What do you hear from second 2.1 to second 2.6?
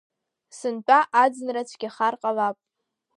ҟалап…